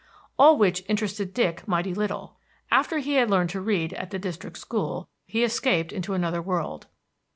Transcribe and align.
All 0.39 0.57
which 0.57 0.83
interested 0.89 1.31
Dick 1.31 1.67
mighty 1.67 1.93
little. 1.93 2.37
After 2.71 2.97
he 2.97 3.13
had 3.13 3.29
learned 3.29 3.51
to 3.51 3.61
read 3.61 3.93
at 3.93 4.09
the 4.09 4.17
district 4.17 4.57
school, 4.57 5.07
he 5.27 5.43
escaped 5.43 5.93
into 5.93 6.15
another 6.15 6.41
world. 6.41 6.87